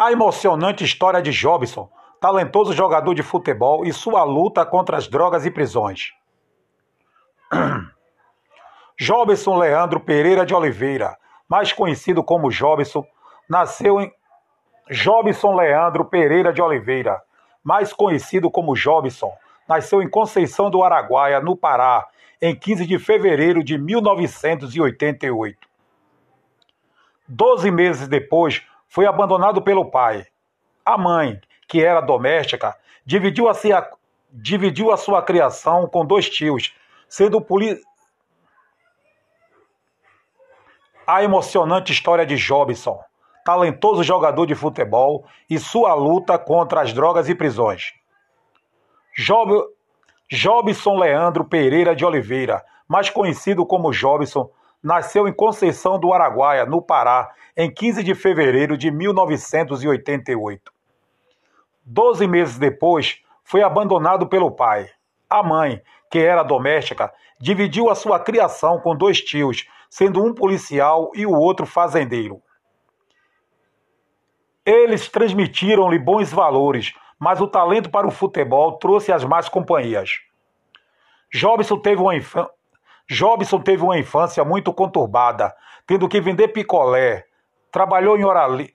[0.00, 1.90] A emocionante história de Jobson,
[2.20, 6.12] talentoso jogador de futebol e sua luta contra as drogas e prisões.
[8.96, 13.04] Jobson Leandro Pereira de Oliveira, mais conhecido como Jobson,
[13.50, 14.12] nasceu em
[14.88, 17.20] Jobson Leandro Pereira de Oliveira,
[17.64, 19.32] mais conhecido como Jobson,
[19.66, 22.06] nasceu em Conceição do Araguaia, no Pará,
[22.40, 25.58] em 15 de fevereiro de 1988.
[27.26, 30.26] Doze meses depois, foi abandonado pelo pai.
[30.84, 33.88] A mãe, que era doméstica, dividiu a, sua,
[34.32, 36.74] dividiu a sua criação com dois tios,
[37.08, 37.78] sendo poli...
[41.06, 43.00] a emocionante história de Jobson,
[43.44, 47.92] talentoso jogador de futebol e sua luta contra as drogas e prisões.
[49.16, 49.52] Job...
[50.30, 54.50] Jobson Leandro Pereira de Oliveira, mais conhecido como Jobson,
[54.82, 60.72] nasceu em Conceição do Araguaia, no Pará, em 15 de fevereiro de 1988.
[61.84, 64.90] Doze meses depois, foi abandonado pelo pai.
[65.28, 71.10] A mãe, que era doméstica, dividiu a sua criação com dois tios, sendo um policial
[71.14, 72.42] e o outro fazendeiro.
[74.66, 80.10] Eles transmitiram-lhe bons valores, mas o talento para o futebol trouxe as más companhias.
[81.32, 82.12] Jobson teve uma.
[83.10, 85.54] Jobson teve uma infância muito conturbada,
[85.86, 87.24] tendo que vender picolé.
[87.72, 88.74] Trabalhou em Orali.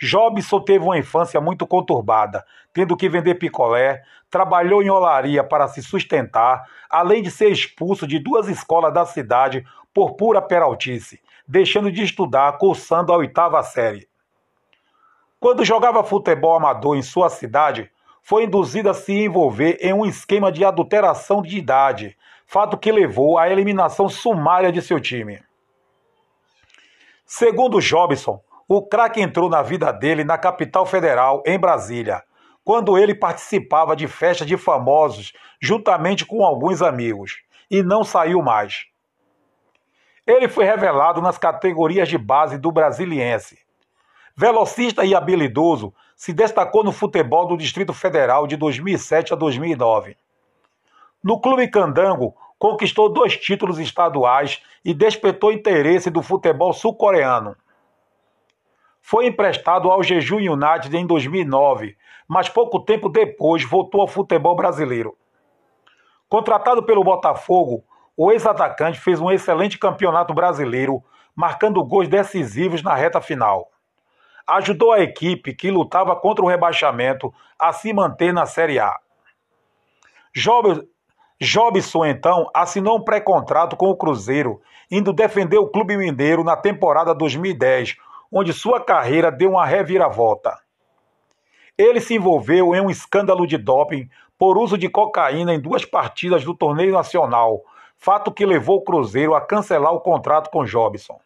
[0.00, 5.82] Jobson teve uma infância muito conturbada, tendo que vender picolé, trabalhou em olaria para se
[5.82, 12.02] sustentar, além de ser expulso de duas escolas da cidade por pura peraltice, deixando de
[12.02, 14.08] estudar, cursando a oitava série.
[15.38, 17.90] Quando jogava futebol amador em sua cidade,
[18.22, 22.16] foi induzido a se envolver em um esquema de adulteração de idade,
[22.52, 25.42] fato que levou à eliminação sumária de seu time.
[27.24, 32.22] Segundo Jobson, o craque entrou na vida dele na capital federal, em Brasília,
[32.62, 35.32] quando ele participava de festas de famosos
[35.62, 37.38] juntamente com alguns amigos,
[37.70, 38.84] e não saiu mais.
[40.26, 43.58] Ele foi revelado nas categorias de base do Brasiliense.
[44.36, 50.18] Velocista e habilidoso, se destacou no futebol do Distrito Federal de 2007 a 2009.
[51.24, 57.56] No Clube Candango, conquistou dois títulos estaduais e despertou interesse do futebol sul-coreano.
[59.00, 61.96] Foi emprestado ao Jeju United em 2009,
[62.28, 65.18] mas pouco tempo depois voltou ao futebol brasileiro.
[66.28, 67.82] Contratado pelo Botafogo,
[68.16, 71.02] o ex-atacante fez um excelente campeonato brasileiro,
[71.34, 73.72] marcando gols decisivos na reta final.
[74.46, 79.00] Ajudou a equipe que lutava contra o rebaixamento a se manter na Série A.
[81.42, 87.12] Jobson, então, assinou um pré-contrato com o Cruzeiro, indo defender o Clube Mineiro na temporada
[87.12, 87.96] 2010,
[88.30, 90.56] onde sua carreira deu uma reviravolta.
[91.76, 94.08] Ele se envolveu em um escândalo de doping
[94.38, 97.62] por uso de cocaína em duas partidas do torneio nacional,
[97.98, 101.18] fato que levou o Cruzeiro a cancelar o contrato com Jobson.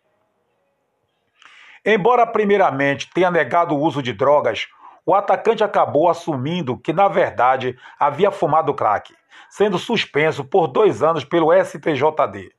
[1.84, 4.66] Embora primeiramente tenha negado o uso de drogas,
[5.06, 9.14] o atacante acabou assumindo que, na verdade, havia fumado crack
[9.48, 12.52] sendo suspenso por dois anos pelo STJD.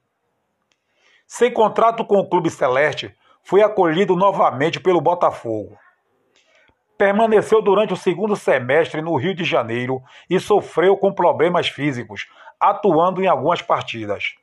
[1.25, 3.13] Sem contrato com o Clube Celeste,
[3.43, 5.77] foi acolhido novamente pelo Botafogo.
[6.97, 12.27] Permaneceu durante o segundo semestre no Rio de Janeiro e sofreu com problemas físicos,
[12.59, 14.35] atuando em algumas partidas.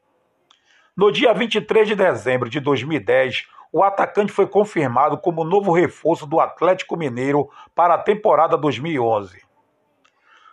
[0.97, 6.39] No dia 23 de dezembro de 2010, o atacante foi confirmado como novo reforço do
[6.39, 9.43] Atlético Mineiro para a temporada 2011.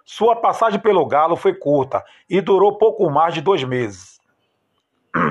[0.04, 4.20] Sua passagem pelo Galo foi curta e durou pouco mais de dois meses.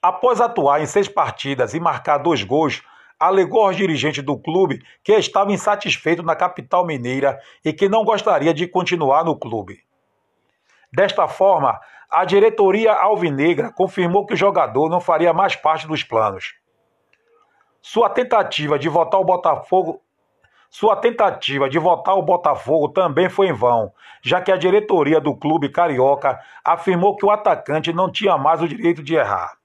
[0.00, 2.80] Após atuar em seis partidas e marcar dois gols,
[3.18, 8.54] alegou aos dirigentes do clube que estava insatisfeito na capital mineira e que não gostaria
[8.54, 9.82] de continuar no clube.
[10.92, 11.80] Desta forma,
[12.10, 16.54] a diretoria alvinegra confirmou que o jogador não faria mais parte dos planos.
[17.80, 20.00] Sua tentativa de voltar ao Botafogo
[20.70, 25.34] sua tentativa de votar o Botafogo também foi em vão, já que a diretoria do
[25.34, 29.56] clube carioca afirmou que o atacante não tinha mais o direito de errar.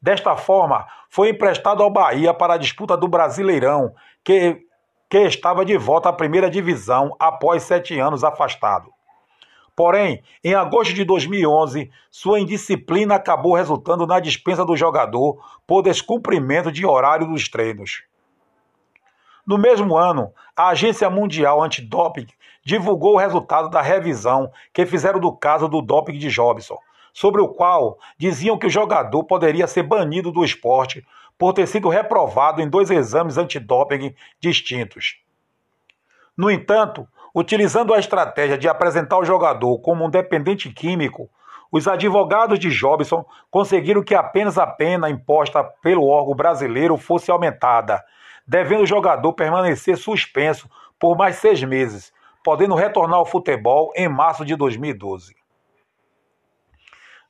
[0.00, 3.92] Desta forma, foi emprestado ao Bahia para a disputa do Brasileirão,
[4.24, 4.62] que,
[5.10, 8.90] que estava de volta à primeira divisão após sete anos afastado.
[9.78, 16.72] Porém, em agosto de 2011, sua indisciplina acabou resultando na dispensa do jogador por descumprimento
[16.72, 18.02] de horário dos treinos.
[19.46, 22.26] No mesmo ano, a Agência Mundial Antidoping
[22.64, 26.78] divulgou o resultado da revisão que fizeram do caso do doping de Jobson,
[27.12, 31.06] sobre o qual diziam que o jogador poderia ser banido do esporte
[31.38, 35.22] por ter sido reprovado em dois exames antidoping distintos.
[36.36, 37.06] No entanto,
[37.38, 41.30] utilizando a estratégia de apresentar o jogador como um dependente químico,
[41.70, 48.02] os advogados de Jobson conseguiram que apenas a pena imposta pelo órgão brasileiro fosse aumentada,
[48.44, 50.68] devendo o jogador permanecer suspenso
[50.98, 52.12] por mais seis meses,
[52.42, 55.36] podendo retornar ao futebol em março de 2012.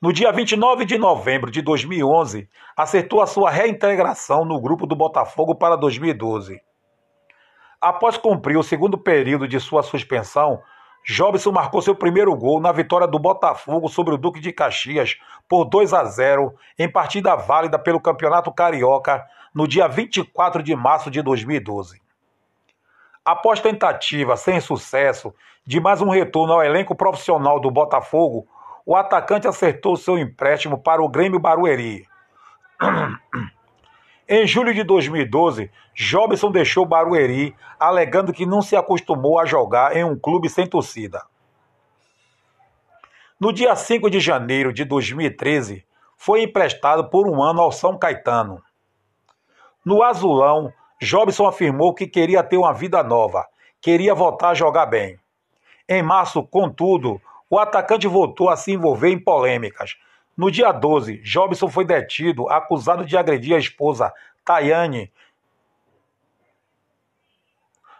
[0.00, 5.56] No dia 29 de novembro de 2011, acertou a sua reintegração no grupo do Botafogo
[5.56, 6.62] para 2012.
[7.80, 10.60] Após cumprir o segundo período de sua suspensão,
[11.04, 15.16] Jobson marcou seu primeiro gol na vitória do Botafogo sobre o Duque de Caxias
[15.48, 21.08] por 2 a 0 em partida válida pelo Campeonato Carioca no dia 24 de março
[21.08, 22.02] de 2012.
[23.24, 25.32] Após tentativa sem sucesso
[25.64, 28.48] de mais um retorno ao elenco profissional do Botafogo,
[28.84, 32.06] o atacante acertou seu empréstimo para o Grêmio Barueri.
[34.30, 40.04] Em julho de 2012, Jobson deixou Barueri, alegando que não se acostumou a jogar em
[40.04, 41.24] um clube sem torcida.
[43.40, 45.82] No dia 5 de janeiro de 2013,
[46.14, 48.62] foi emprestado por um ano ao São Caetano.
[49.82, 50.70] No Azulão,
[51.00, 53.46] Jobson afirmou que queria ter uma vida nova,
[53.80, 55.18] queria voltar a jogar bem.
[55.88, 59.96] Em março, contudo, o atacante voltou a se envolver em polêmicas.
[60.38, 64.14] No dia 12, Jobson foi detido, acusado de agredir a esposa,
[64.44, 65.12] Tayane.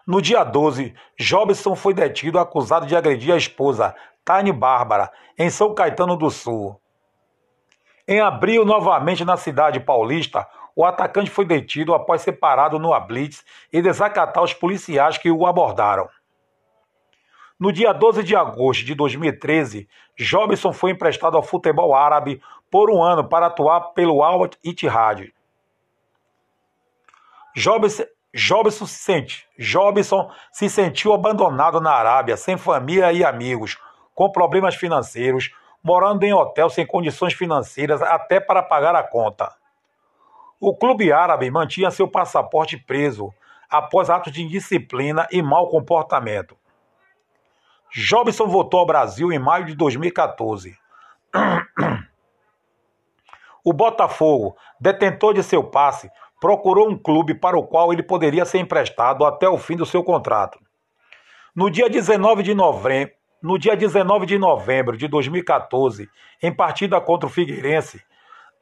[0.06, 3.92] No dia 12, Jobson foi detido, acusado de agredir a esposa,
[4.24, 6.80] Tane Bárbara, em São Caetano do Sul.
[8.06, 10.46] Em abril, novamente na cidade paulista,
[10.76, 15.44] o atacante foi detido após ser parado no Ablitz e desacatar os policiais que o
[15.44, 16.08] abordaram.
[17.58, 22.40] No dia 12 de agosto de 2013, Jobson foi emprestado ao futebol árabe
[22.70, 25.32] por um ano para atuar pelo Al Ittihad.
[27.56, 33.76] Jobson, Jobson, se sente, Jobson se sentiu abandonado na Arábia, sem família e amigos,
[34.14, 35.50] com problemas financeiros,
[35.82, 39.52] morando em hotel sem condições financeiras até para pagar a conta.
[40.60, 43.32] O clube árabe mantinha seu passaporte preso
[43.70, 46.57] após atos de indisciplina e mau comportamento.
[47.94, 50.76] Jobson voltou ao Brasil em maio de 2014.
[53.64, 58.58] O Botafogo, detentor de seu passe, procurou um clube para o qual ele poderia ser
[58.58, 60.58] emprestado até o fim do seu contrato.
[61.54, 66.08] No dia 19 de novembro, no dia 19 de novembro de 2014,
[66.42, 68.02] em partida contra o Figueirense,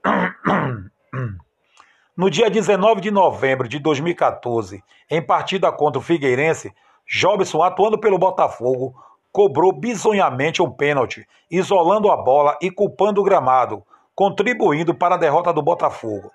[2.16, 6.72] no dia 19 de novembro de 2014, em partida contra o Figueirense,
[7.06, 8.94] Jobson, atuando pelo Botafogo,
[9.36, 13.84] cobrou bizonhamente um pênalti, isolando a bola e culpando o gramado,
[14.14, 16.32] contribuindo para a derrota do Botafogo.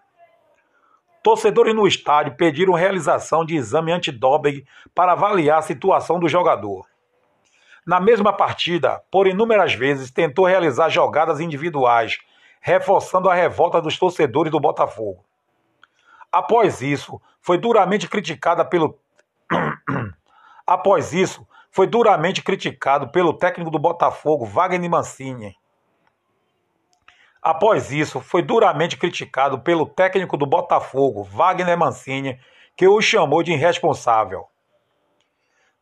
[1.24, 4.64] Torcedores no estádio pediram realização de exame antidoping
[4.94, 6.86] para avaliar a situação do jogador.
[7.84, 12.20] Na mesma partida, por inúmeras vezes tentou realizar jogadas individuais,
[12.62, 15.26] reforçando a revolta dos torcedores do Botafogo.
[16.32, 19.00] Após isso, foi duramente criticada pelo
[20.68, 25.56] Após isso, foi duramente criticado pelo técnico do Botafogo, Wagner Mancini.
[27.42, 32.38] Após isso, foi duramente criticado pelo técnico do Botafogo, Wagner Mancini,
[32.76, 34.46] que o chamou de irresponsável.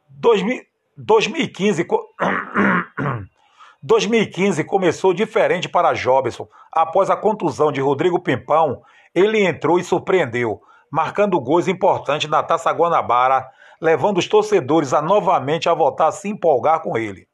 [0.09, 1.85] 2015,
[3.81, 6.47] 2015 começou diferente para Jobson.
[6.71, 12.71] Após a contusão de Rodrigo Pimpão, ele entrou e surpreendeu, marcando gols importantes na Taça
[12.71, 13.45] Guanabara
[13.81, 17.27] levando os torcedores a novamente a voltar a se empolgar com ele.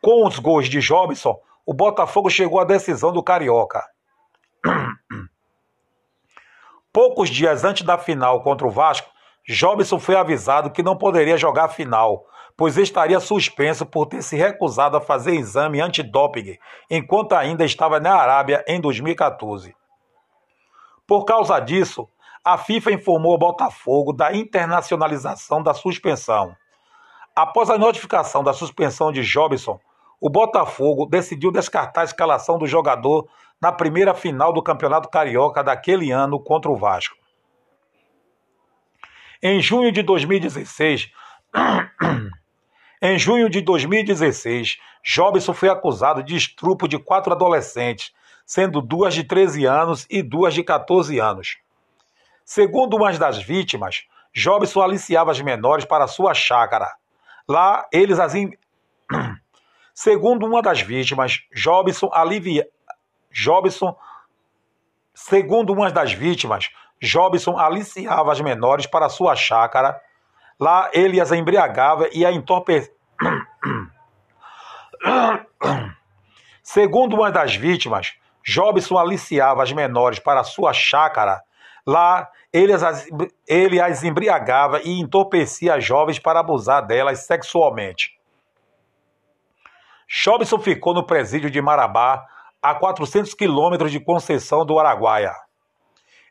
[0.00, 3.86] Com os gols de Jobson, o Botafogo chegou à decisão do Carioca.
[6.92, 9.10] Poucos dias antes da final contra o Vasco,
[9.46, 12.24] Jobson foi avisado que não poderia jogar a final,
[12.56, 16.58] pois estaria suspenso por ter se recusado a fazer exame antidoping
[16.90, 19.74] enquanto ainda estava na Arábia em 2014.
[21.06, 22.08] Por causa disso,
[22.44, 26.56] a FIFA informou ao Botafogo da internacionalização da suspensão.
[27.36, 29.78] Após a notificação da suspensão de Jobson,
[30.20, 33.28] o Botafogo decidiu descartar a escalação do jogador
[33.60, 37.16] na primeira final do Campeonato Carioca daquele ano contra o Vasco.
[39.42, 41.10] Em junho de 2016,
[43.00, 48.12] em junho de 2016, Jobson foi acusado de estrupo de quatro adolescentes,
[48.44, 51.56] sendo duas de 13 anos e duas de 14 anos.
[52.52, 56.92] Segundo uma das vítimas, Jobson aliciava as menores para sua chácara.
[57.48, 58.34] Lá, eles as.
[58.34, 58.50] In...
[59.94, 62.66] Segundo uma das vítimas, Jobson alivia.
[63.30, 63.96] Jobson.
[65.14, 70.02] Segundo uma das vítimas, Jobson aliciava as menores para sua chácara.
[70.58, 72.92] Lá ele as embriagava e a entorpecia.
[76.64, 78.14] Segundo uma das vítimas,
[78.44, 81.40] Jobson aliciava as menores para sua chácara.
[81.86, 83.08] Lá ele as,
[83.46, 88.18] ele as embriagava e entorpecia as jovens para abusar delas sexualmente.
[90.08, 92.26] Jobson ficou no presídio de Marabá,
[92.60, 95.32] a 400 quilômetros de Conceição do Araguaia.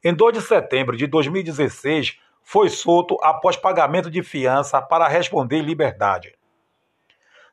[0.03, 6.35] Em 2 de setembro de 2016, foi solto após pagamento de fiança para responder liberdade.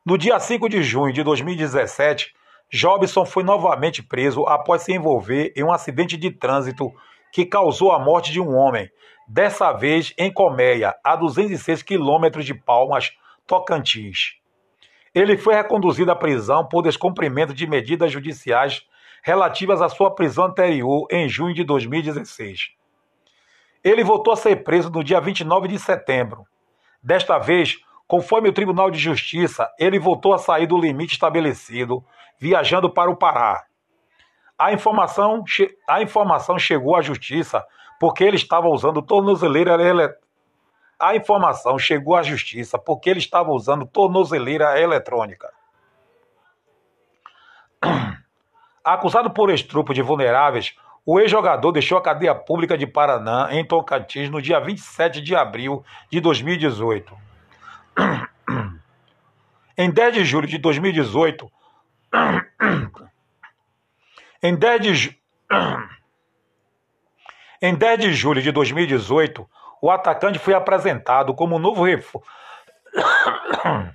[0.04, 2.34] No dia 5 de junho de 2017,
[2.70, 6.92] Jobson foi novamente preso após se envolver em um acidente de trânsito
[7.36, 8.90] que causou a morte de um homem,
[9.28, 13.12] dessa vez em Colmeia, a 206 quilômetros de Palmas,
[13.46, 14.40] Tocantins.
[15.14, 18.86] Ele foi reconduzido à prisão por descumprimento de medidas judiciais
[19.22, 22.70] relativas à sua prisão anterior em junho de 2016.
[23.84, 26.46] Ele voltou a ser preso no dia 29 de setembro.
[27.02, 27.76] Desta vez,
[28.08, 32.02] conforme o Tribunal de Justiça, ele voltou a sair do limite estabelecido,
[32.40, 33.65] viajando para o Pará.
[34.58, 35.44] A informação,
[35.88, 37.64] a informação chegou à Justiça
[38.00, 40.26] porque ele estava usando tornozeleira eletrônica.
[40.98, 45.52] A informação chegou à Justiça porque ele estava usando tornozeleira eletrônica.
[48.82, 54.30] Acusado por estrupo de vulneráveis, o ex-jogador deixou a cadeia pública de Paraná, em Tocantins,
[54.30, 57.16] no dia 27 de abril de 2018.
[59.78, 61.52] Em 10 de julho de 2018,
[64.42, 65.18] em 10 de,
[67.62, 69.48] em 10 de julho de 2018,
[69.80, 72.26] o atacante foi apresentado como novo reforço.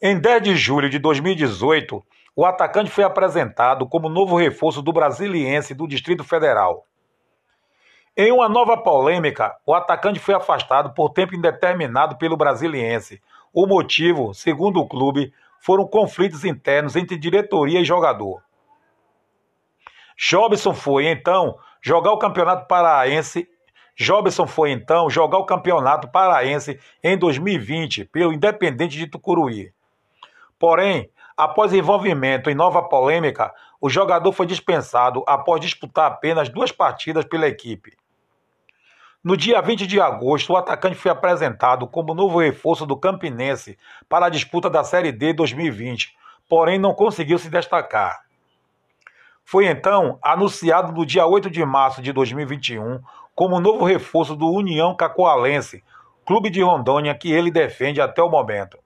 [0.00, 2.04] em 10 de julho de 2018,
[2.34, 6.84] o atacante foi apresentado como novo reforço do Brasiliense do Distrito Federal.
[8.14, 13.20] Em uma nova polêmica, o atacante foi afastado por tempo indeterminado pelo Brasiliense.
[13.52, 18.45] O motivo, segundo o clube, foram conflitos internos entre diretoria e jogador.
[20.16, 23.48] Jobson foi então jogar o Campeonato Paraense.
[23.96, 29.72] Jobson foi então jogar o Campeonato Paraense em 2020 pelo Independente de Tucuruí.
[30.58, 37.26] Porém, Após envolvimento em nova polêmica, o jogador foi dispensado após disputar apenas duas partidas
[37.26, 37.92] pela equipe.
[39.22, 43.76] No dia 20 de agosto, o atacante foi apresentado como novo reforço do Campinense
[44.08, 46.16] para a disputa da Série D 2020,
[46.48, 48.25] porém não conseguiu se destacar.
[49.48, 53.00] Foi então anunciado no dia 8 de março de 2021
[53.32, 55.84] como novo reforço do União Cacoalense,
[56.26, 58.76] clube de Rondônia que ele defende até o momento.